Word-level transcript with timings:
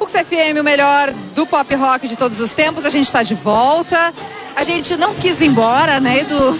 O 0.00 0.06
FM, 0.06 0.60
o 0.60 0.64
melhor 0.64 1.12
do 1.34 1.46
pop 1.46 1.74
rock 1.74 2.08
de 2.08 2.16
todos 2.16 2.40
os 2.40 2.54
tempos. 2.54 2.84
A 2.84 2.90
gente 2.90 3.06
está 3.06 3.22
de 3.22 3.34
volta. 3.34 4.12
A 4.54 4.64
gente 4.64 4.96
não 4.96 5.14
quis 5.14 5.40
ir 5.40 5.46
embora, 5.46 6.00
né, 6.00 6.20
Edu? 6.20 6.58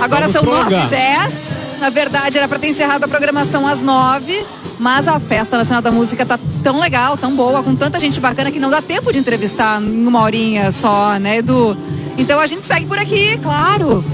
Agora 0.00 0.28
Vamos 0.28 0.32
são. 0.32 0.44
9 0.44 0.74
e 0.74 0.86
10. 0.86 1.34
Na 1.80 1.90
verdade, 1.90 2.36
era 2.36 2.46
para 2.46 2.58
ter 2.58 2.68
encerrado 2.68 3.04
a 3.04 3.08
programação 3.08 3.66
às 3.66 3.80
9. 3.80 4.44
Mas 4.78 5.06
a 5.06 5.20
Festa 5.20 5.56
Nacional 5.58 5.82
da 5.82 5.92
Música 5.92 6.24
tá 6.24 6.38
tão 6.62 6.80
legal, 6.80 7.16
tão 7.16 7.34
boa, 7.36 7.62
com 7.62 7.76
tanta 7.76 8.00
gente 8.00 8.18
bacana 8.18 8.50
que 8.50 8.58
não 8.58 8.70
dá 8.70 8.80
tempo 8.80 9.12
de 9.12 9.18
entrevistar 9.18 9.80
em 9.80 10.06
uma 10.06 10.22
horinha 10.22 10.72
só, 10.72 11.18
né, 11.18 11.38
Edu? 11.38 11.76
Então 12.16 12.40
a 12.40 12.46
gente 12.46 12.64
segue 12.64 12.86
por 12.86 12.98
aqui, 12.98 13.38
claro. 13.42 14.04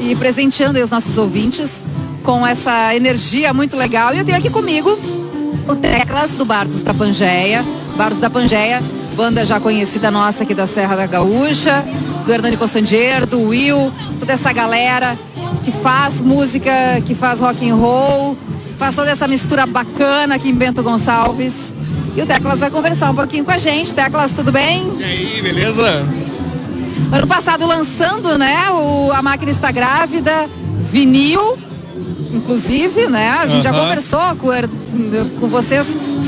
E 0.00 0.14
presenteando 0.16 0.78
aí 0.78 0.84
os 0.84 0.90
nossos 0.90 1.18
ouvintes 1.18 1.82
com 2.22 2.46
essa 2.46 2.94
energia 2.94 3.52
muito 3.52 3.76
legal. 3.76 4.14
E 4.14 4.18
eu 4.18 4.24
tenho 4.24 4.38
aqui 4.38 4.48
comigo 4.48 4.98
o 5.68 5.76
Teclas 5.76 6.32
do 6.32 6.44
Bardos 6.44 6.82
da 6.82 6.94
Pangeia. 6.94 7.64
Bardos 7.96 8.18
da 8.18 8.28
Pangeia, 8.28 8.82
banda 9.14 9.46
já 9.46 9.60
conhecida 9.60 10.10
nossa 10.10 10.42
aqui 10.42 10.52
da 10.52 10.66
Serra 10.66 10.96
da 10.96 11.06
Gaúcha, 11.06 11.84
do 12.26 12.32
Hernani 12.32 12.56
Cossandier, 12.56 13.24
do 13.24 13.40
Will, 13.40 13.92
toda 14.18 14.32
essa 14.32 14.52
galera 14.52 15.16
que 15.64 15.70
faz 15.70 16.20
música, 16.20 16.72
que 17.06 17.14
faz 17.14 17.38
rock 17.38 17.68
and 17.68 17.76
roll, 17.76 18.36
faz 18.76 18.96
toda 18.96 19.10
essa 19.10 19.28
mistura 19.28 19.64
bacana 19.64 20.34
aqui 20.34 20.48
em 20.48 20.54
Bento 20.54 20.82
Gonçalves. 20.82 21.72
E 22.16 22.20
o 22.20 22.26
Teclas 22.26 22.60
vai 22.60 22.70
conversar 22.70 23.10
um 23.10 23.14
pouquinho 23.14 23.44
com 23.44 23.52
a 23.52 23.58
gente. 23.58 23.94
Teclas, 23.94 24.32
tudo 24.32 24.50
bem? 24.50 24.92
E 24.98 25.04
aí, 25.04 25.42
beleza? 25.42 26.04
Ano 27.12 27.26
passado 27.28 27.64
lançando, 27.66 28.36
né? 28.36 28.70
O, 28.70 29.12
a 29.12 29.22
máquina 29.22 29.52
está 29.52 29.70
grávida, 29.70 30.48
vinil, 30.90 31.56
inclusive, 32.34 33.06
né? 33.06 33.38
A 33.40 33.46
gente 33.46 33.62
já 33.62 33.72
conversou 33.72 34.20
com, 34.36 34.50
com 35.40 35.48
vocês 35.48 35.86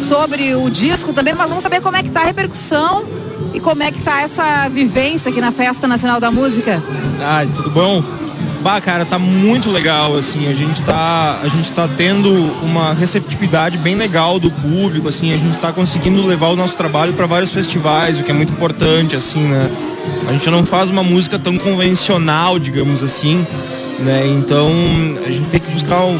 sobre 0.09 0.55
o 0.55 0.71
disco 0.71 1.13
também, 1.13 1.35
mas 1.35 1.49
vamos 1.49 1.63
saber 1.63 1.81
como 1.81 1.97
é 1.97 2.03
que 2.03 2.11
tá 2.11 2.21
a 2.21 2.25
repercussão 2.25 3.05
e 3.53 3.61
como 3.61 3.83
é 3.83 3.91
que 3.91 4.01
tá 4.01 4.23
essa 4.23 4.69
vivência 4.69 5.31
aqui 5.31 5.41
na 5.41 5.53
Festa 5.53 5.87
Nacional 5.87 6.21
da 6.21 6.31
Música. 6.31 6.83
Ah, 7.21 7.45
tudo 7.57 7.71
bom? 7.71 8.03
Bah, 8.63 8.81
cara, 8.81 9.05
tá 9.05 9.19
muito 9.19 9.71
legal, 9.71 10.17
assim, 10.17 10.49
a 10.49 10.53
gente 10.55 10.83
tá, 10.83 11.39
a 11.41 11.47
gente 11.47 11.71
tá 11.71 11.89
tendo 11.97 12.29
uma 12.63 12.93
receptividade 12.95 13.79
bem 13.79 13.95
legal 13.95 14.41
do 14.41 14.51
público, 14.51 15.09
assim, 15.09 15.33
a 15.33 15.37
gente 15.37 15.57
tá 15.59 15.73
conseguindo 15.73 16.27
levar 16.27 16.49
o 16.49 16.57
nosso 16.57 16.77
trabalho 16.77 17.13
para 17.13 17.27
vários 17.27 17.53
festivais, 17.53 18.19
o 18.19 18.25
que 18.25 18.31
é 18.31 18.35
muito 18.35 18.53
importante, 18.53 19.15
assim, 19.15 19.39
né? 19.39 19.71
A 20.29 20.33
gente 20.33 20.51
não 20.51 20.67
faz 20.67 20.91
uma 20.91 21.05
música 21.05 21.39
tão 21.39 21.57
convencional, 21.57 22.59
digamos 22.59 23.03
assim, 23.05 23.47
né? 24.01 24.27
Então, 24.39 24.71
a 25.25 25.31
gente 25.31 25.49
tem 25.49 25.61
que 25.61 25.71
buscar 25.71 26.05
um, 26.05 26.19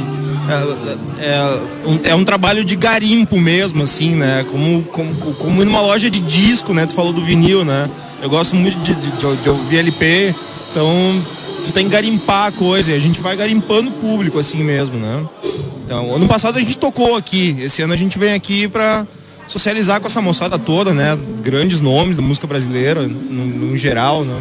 é, 0.49 1.25
é, 1.27 1.61
um, 1.89 1.99
é 2.05 2.15
um 2.15 2.25
trabalho 2.25 2.65
de 2.65 2.77
garimpo 2.77 3.41
mesmo, 3.41 3.83
assim, 3.83 4.15
né? 4.15 4.45
Como, 4.51 4.83
como, 4.85 5.15
como 5.35 5.65
numa 5.65 5.81
loja 5.81 6.09
de 6.11 6.21
disco, 6.21 6.73
né? 6.73 6.87
Tu 6.87 6.95
falou 6.95 7.13
do 7.13 7.21
vinil, 7.23 7.65
né? 7.65 7.89
Eu 8.23 8.31
gosto 8.31 8.57
muito 8.57 8.79
de, 8.79 8.95
de, 8.95 9.11
de- 9.11 9.37
de 9.43 9.49
ouvir 9.49 9.79
LP, 9.79 10.35
então 10.71 10.89
tu 11.67 11.73
tem 11.73 11.85
que 11.85 11.91
garimpar 11.91 12.49
a 12.49 12.53
coisa 12.53 12.93
e 12.93 12.95
a 12.95 12.99
gente 12.99 13.21
vai 13.21 13.37
garimpando 13.37 13.91
o 13.91 13.93
público, 13.93 14.39
assim 14.39 14.63
mesmo, 14.63 14.97
né? 14.97 15.25
Então, 15.85 16.15
ano 16.15 16.27
passado 16.27 16.57
a 16.57 16.61
gente 16.61 16.77
tocou 16.79 17.15
aqui, 17.17 17.57
esse 17.61 17.83
ano 17.83 17.93
a 17.93 17.97
gente 17.97 18.19
vem 18.19 18.33
aqui 18.35 18.67
pra 18.69 19.07
socializar 19.47 20.01
com 20.01 20.07
essa 20.09 20.21
moçada 20.21 20.59
toda, 20.59 20.93
né? 20.93 21.17
Grandes 21.43 21.81
nomes 21.81 22.17
da 22.17 22.23
música 22.23 22.47
brasileira, 22.47 23.03
no, 23.03 23.47
no 23.47 23.77
geral, 23.77 24.25
né? 24.25 24.37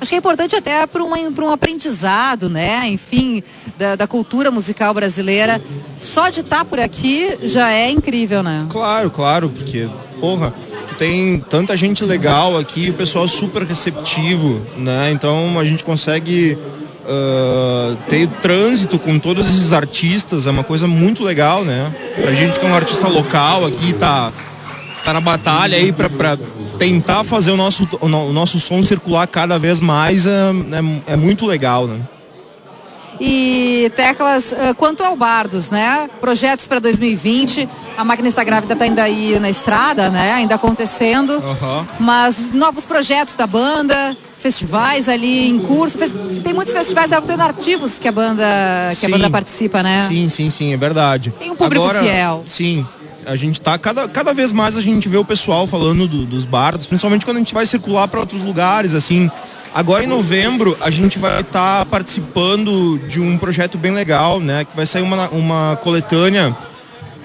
Acho 0.00 0.10
que 0.10 0.14
é 0.14 0.18
importante 0.18 0.54
até 0.54 0.86
para 0.86 1.02
um, 1.02 1.50
aprendizado, 1.50 2.48
né? 2.48 2.88
Enfim, 2.88 3.42
da, 3.76 3.96
da 3.96 4.06
cultura 4.06 4.50
musical 4.50 4.94
brasileira. 4.94 5.60
Só 5.98 6.28
de 6.28 6.40
estar 6.40 6.64
por 6.64 6.78
aqui 6.78 7.36
já 7.42 7.72
é 7.72 7.90
incrível, 7.90 8.42
né? 8.42 8.66
Claro, 8.68 9.10
claro, 9.10 9.48
porque, 9.48 9.88
porra, 10.20 10.54
tem 10.96 11.40
tanta 11.48 11.76
gente 11.76 12.04
legal 12.04 12.56
aqui, 12.56 12.90
o 12.90 12.94
pessoal 12.94 13.24
é 13.24 13.28
super 13.28 13.62
receptivo, 13.62 14.60
né? 14.76 15.10
Então 15.12 15.58
a 15.58 15.64
gente 15.64 15.82
consegue 15.84 16.58
ah, 17.10 17.96
ter 18.06 18.28
trânsito 18.42 18.98
com 18.98 19.18
todos 19.18 19.46
esses 19.46 19.72
artistas, 19.72 20.46
é 20.46 20.50
uma 20.50 20.62
coisa 20.62 20.86
muito 20.86 21.24
legal, 21.24 21.64
né? 21.64 21.90
Pra 22.20 22.32
gente 22.32 22.60
que 22.60 22.66
é 22.66 22.68
um 22.68 22.74
artista 22.74 23.08
local 23.08 23.64
aqui, 23.64 23.94
tá, 23.94 24.30
tá 25.02 25.14
na 25.14 25.20
batalha 25.20 25.78
aí 25.78 25.90
pra, 25.90 26.10
pra 26.10 26.36
tentar 26.78 27.24
fazer 27.24 27.50
o 27.50 27.56
nosso, 27.56 27.88
o 28.00 28.08
no- 28.08 28.28
o 28.28 28.32
nosso 28.32 28.60
som 28.60 28.82
circular 28.82 29.26
cada 29.26 29.58
vez 29.58 29.78
mais, 29.78 30.26
é, 30.26 30.30
é, 31.08 31.12
é 31.14 31.16
muito 31.16 31.44
legal, 31.46 31.86
né? 31.86 32.00
E 33.20 33.90
Teclas, 33.96 34.52
eh, 34.52 34.74
quanto 34.74 35.02
ao 35.02 35.16
Bardos, 35.16 35.70
né? 35.70 36.08
Projetos 36.20 36.68
para 36.68 36.78
2020, 36.78 37.68
a 37.96 38.04
máquina 38.04 38.28
está 38.28 38.44
grávida 38.44 38.74
está 38.74 38.84
ainda 38.84 39.02
aí 39.02 39.36
na 39.40 39.50
estrada, 39.50 40.08
né? 40.08 40.34
Ainda 40.34 40.54
acontecendo. 40.54 41.32
Aham. 41.32 41.84
Mas 41.98 42.54
novos 42.54 42.86
projetos 42.86 43.34
da 43.34 43.44
banda, 43.44 44.16
festivais 44.40 45.08
ali 45.08 45.48
em 45.48 45.58
curso. 45.58 45.98
Tem 46.44 46.54
muitos 46.54 46.72
festivais 46.72 47.12
alternativos 47.12 47.98
que 47.98 48.06
a 48.06 48.12
banda, 48.12 48.44
que 49.00 49.04
a 49.04 49.08
Sim. 49.08 49.10
banda 49.10 49.28
participa, 49.30 49.82
né? 49.82 50.06
Sim, 50.08 50.28
sim, 50.28 50.48
sim, 50.48 50.72
é 50.72 50.76
verdade. 50.76 51.34
Tem 51.36 51.50
um 51.50 51.56
público 51.56 51.88
fiel. 51.94 52.44
Sim. 52.46 52.86
A 53.28 53.36
gente 53.36 53.60
tá, 53.60 53.76
cada, 53.78 54.08
cada 54.08 54.32
vez 54.32 54.52
mais 54.52 54.76
a 54.76 54.80
gente 54.80 55.08
vê 55.08 55.16
o 55.18 55.24
pessoal 55.24 55.66
falando 55.66 56.08
do- 56.08 56.24
dos 56.24 56.44
bardos, 56.44 56.86
principalmente 56.86 57.24
quando 57.24 57.36
a 57.36 57.40
gente 57.40 57.52
vai 57.54 57.66
circular 57.66 58.08
para 58.08 58.20
outros 58.20 58.42
lugares, 58.42 58.94
assim. 58.94 59.30
Agora 59.74 60.02
em 60.02 60.06
novembro 60.06 60.76
a 60.80 60.88
gente 60.88 61.18
vai 61.18 61.42
estar 61.42 61.84
participando 61.86 62.98
de 63.08 63.20
um 63.20 63.36
projeto 63.36 63.76
bem 63.76 63.92
legal, 63.92 64.40
né? 64.40 64.64
Que 64.64 64.74
vai 64.74 64.86
sair 64.86 65.02
uma, 65.02 65.28
uma 65.28 65.78
coletânea 65.82 66.56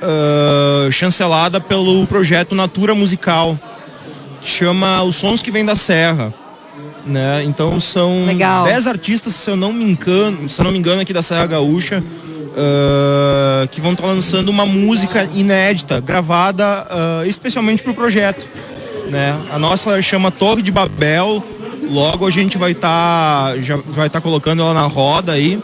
ah, 0.02 0.90
chancelada 0.92 1.60
pelo 1.62 2.06
projeto 2.08 2.54
Natura 2.54 2.94
Musical. 2.94 3.58
Chama 4.44 5.02
Os 5.04 5.16
Sons 5.16 5.42
que 5.42 5.50
Vêm 5.52 5.64
da 5.66 5.76
Serra. 5.76 6.34
Né? 7.06 7.44
Então 7.46 7.80
são 7.82 8.26
Legal. 8.26 8.64
10 8.66 8.88
artistas, 8.88 9.36
se 9.36 9.50
eu 9.50 9.56
não 9.58 9.74
me 9.74 9.84
engano, 9.84 10.48
se 10.48 10.60
eu 10.60 10.64
não 10.64 10.72
me 10.72 10.78
engano 10.78 11.02
aqui 11.02 11.12
da 11.14 11.22
Serra 11.22 11.46
Gaúcha, 11.46 12.02
ah, 12.56 13.68
que 13.72 13.82
vão 13.82 13.94
estar 13.94 14.06
lançando 14.06 14.50
uma 14.50 14.66
música 14.66 15.28
inédita, 15.34 16.00
gravada 16.00 16.88
ah, 16.90 17.24
especialmente 17.26 17.84
para 17.84 17.92
o 17.92 17.96
projeto. 17.96 18.46
Né? 19.10 19.38
A 19.52 19.60
nossa 19.60 20.02
chama 20.02 20.32
Torre 20.32 20.62
de 20.62 20.72
Babel. 20.72 21.44
Logo 21.90 22.26
a 22.26 22.32
gente 22.32 22.58
vai 22.58 22.72
estar 22.72 23.58
já 23.60 23.78
vai 23.88 24.08
estar 24.08 24.22
colocando 24.22 24.62
ela 24.62 24.74
na 24.74 24.88
roda 24.88 25.34
aí. 25.34 25.62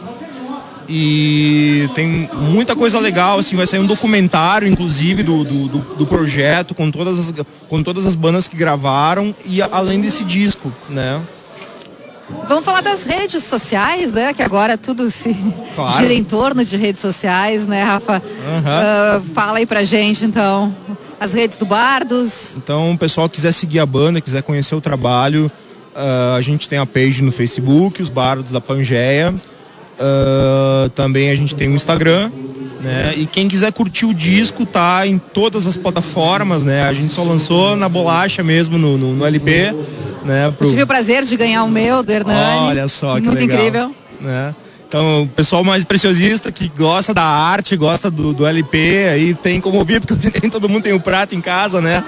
E 0.91 1.87
tem 1.93 2.27
muita 2.33 2.75
coisa 2.75 2.99
legal, 2.99 3.37
assim, 3.37 3.55
vai 3.55 3.67
sair 3.67 3.79
um 3.79 3.85
documentário, 3.85 4.67
inclusive, 4.67 5.21
do, 5.21 5.43
do, 5.43 5.67
do, 5.67 6.05
projeto, 6.07 6.73
com 6.73 6.89
todas, 6.89 7.19
as, 7.19 7.33
com 7.69 7.83
todas 7.83 8.07
as 8.07 8.15
bandas 8.15 8.47
que 8.47 8.57
gravaram 8.57 9.35
e 9.45 9.61
além 9.61 10.01
desse 10.01 10.23
disco, 10.23 10.73
né? 10.89 11.21
Vamos 12.47 12.65
falar 12.65 12.81
das 12.81 13.03
redes 13.05 13.43
sociais, 13.43 14.11
né? 14.11 14.33
Que 14.33 14.41
agora 14.41 14.77
tudo 14.77 15.09
se 15.11 15.35
Claro. 15.75 15.97
gira 15.97 16.13
em 16.13 16.23
torno 16.23 16.63
de 16.65 16.75
redes 16.77 17.01
sociais, 17.01 17.67
né, 17.67 17.83
Rafa? 17.83 18.21
Ah, 18.65 19.21
fala 19.33 19.59
aí 19.59 19.65
pra 19.65 19.83
gente, 19.83 20.25
então. 20.25 20.73
As 21.19 21.33
redes 21.33 21.57
do 21.57 21.65
Bardos. 21.65 22.55
Então, 22.57 22.91
o 22.93 22.97
pessoal 22.97 23.29
quiser 23.29 23.51
seguir 23.51 23.79
a 23.79 23.85
banda, 23.85 24.21
quiser 24.21 24.41
conhecer 24.41 24.73
o 24.73 24.81
trabalho, 24.81 25.51
ah, 25.95 26.35
a 26.37 26.41
gente 26.41 26.67
tem 26.69 26.79
a 26.79 26.85
page 26.85 27.21
no 27.21 27.31
Facebook, 27.31 28.01
os 28.01 28.09
Bardos 28.09 28.51
da 28.51 28.61
Pangeia. 28.61 29.33
Ah, 29.99 30.89
também 30.95 31.29
a 31.29 31.35
gente 31.35 31.53
tem 31.55 31.67
o 31.67 31.75
Instagram, 31.75 32.31
né? 32.81 33.13
E 33.17 33.25
quem 33.25 33.47
quiser 33.49 33.71
curtir 33.73 34.05
o 34.05 34.13
disco, 34.13 34.65
tá 34.65 35.05
em 35.05 35.17
todas 35.17 35.67
as 35.67 35.75
plataformas, 35.75 36.63
né? 36.63 36.83
A 36.83 36.93
gente 36.93 37.11
só 37.13 37.21
lançou 37.23 37.75
na 37.75 37.89
bolacha 37.89 38.41
mesmo, 38.41 38.77
no, 38.77 38.97
no, 38.97 39.13
no 39.15 39.25
LP, 39.25 39.75
né? 40.23 40.51
Pro- 40.57 40.67
Eu 40.67 40.71
tive 40.71 40.83
o 40.83 40.87
prazer 40.87 41.23
de 41.23 41.35
ganhar 41.37 41.63
o 41.63 41.69
meu, 41.69 42.01
do 42.03 42.11
Hernani. 42.11 42.67
Olha 42.67 42.87
só 42.87 43.15
que 43.15 43.21
Muito 43.21 43.39
legal. 43.39 43.57
incrível. 43.57 43.95
Né? 44.19 44.53
Então, 44.87 45.23
o 45.23 45.27
pessoal 45.27 45.63
mais 45.63 45.83
preciosista 45.83 46.51
que 46.51 46.67
gosta 46.75 47.13
da 47.13 47.23
arte, 47.23 47.75
gosta 47.77 48.09
do, 48.09 48.33
do 48.33 48.45
LP, 48.47 49.07
aí 49.11 49.33
tem 49.35 49.61
como 49.61 49.77
ouvir, 49.77 50.01
porque 50.03 50.31
nem 50.41 50.49
todo 50.49 50.67
mundo 50.67 50.83
tem 50.83 50.93
o 50.93 50.99
prato 50.99 51.35
em 51.35 51.41
casa, 51.41 51.79
né? 51.79 52.03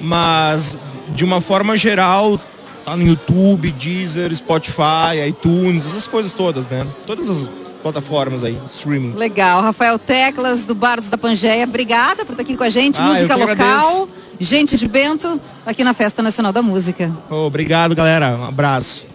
Mas, 0.00 0.76
de 1.10 1.24
uma 1.24 1.40
forma 1.40 1.76
geral, 1.76 2.40
tá 2.84 2.96
no 2.96 3.06
YouTube, 3.06 3.70
Deezer, 3.72 4.34
Spotify, 4.34 5.28
iTunes, 5.28 5.86
essas 5.86 6.06
coisas 6.06 6.32
todas, 6.32 6.66
né? 6.68 6.86
Todas 7.06 7.28
as 7.28 7.46
plataformas 7.82 8.44
aí, 8.44 8.56
streaming. 8.72 9.12
Legal. 9.14 9.60
Rafael 9.60 9.98
Teclas, 9.98 10.64
do 10.64 10.74
Bardos 10.74 11.08
da 11.10 11.18
Pangeia. 11.18 11.64
Obrigada 11.64 12.24
por 12.24 12.32
estar 12.32 12.42
aqui 12.42 12.56
com 12.56 12.64
a 12.64 12.70
gente. 12.70 12.98
Ah, 13.00 13.04
Música 13.08 13.36
local. 13.36 13.50
agradeço. 13.52 14.08
Gente 14.42 14.76
de 14.76 14.88
Bento, 14.88 15.40
aqui 15.64 15.84
na 15.84 15.94
Festa 15.94 16.20
Nacional 16.20 16.52
da 16.52 16.60
Música. 16.60 17.12
Obrigado, 17.30 17.94
galera. 17.94 18.36
Um 18.36 18.44
abraço. 18.44 19.06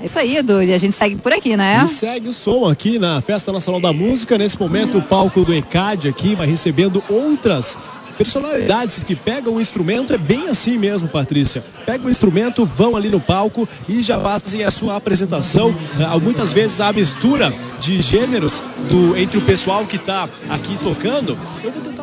É 0.00 0.04
isso 0.04 0.16
aí, 0.16 0.36
Edu. 0.36 0.62
E 0.62 0.72
a 0.72 0.78
gente 0.78 0.94
segue 0.94 1.16
por 1.16 1.32
aqui, 1.32 1.56
né? 1.56 1.82
E 1.84 1.88
segue 1.88 2.28
o 2.28 2.32
som 2.32 2.70
aqui 2.70 2.96
na 2.96 3.20
Festa 3.20 3.52
Nacional 3.52 3.80
da 3.80 3.92
Música. 3.92 4.38
Nesse 4.38 4.58
momento, 4.60 4.98
o 4.98 5.02
palco 5.02 5.44
do 5.44 5.52
ECAD 5.52 6.08
aqui 6.08 6.36
vai 6.36 6.46
recebendo 6.46 7.02
outras 7.10 7.76
personalidades 8.16 9.00
que 9.00 9.16
pegam 9.16 9.54
o 9.54 9.60
instrumento. 9.60 10.14
É 10.14 10.18
bem 10.18 10.48
assim 10.48 10.78
mesmo, 10.78 11.08
Patrícia. 11.08 11.64
Pegam 11.84 12.06
o 12.06 12.10
instrumento, 12.10 12.64
vão 12.64 12.94
ali 12.94 13.08
no 13.08 13.18
palco 13.18 13.68
e 13.88 14.00
já 14.02 14.20
fazem 14.20 14.62
a 14.62 14.70
sua 14.70 14.94
apresentação. 14.94 15.74
Ah, 15.98 16.16
Muitas 16.16 16.52
vezes 16.52 16.80
a 16.80 16.92
mistura 16.92 17.52
de 17.80 18.00
gêneros 18.00 18.62
do, 18.88 19.16
entre 19.16 19.36
o 19.36 19.42
pessoal 19.42 19.84
que 19.84 19.96
está 19.96 20.28
aqui 20.48 20.78
tocando. 20.80 21.36
Eu 21.62 21.72
vou 21.72 21.93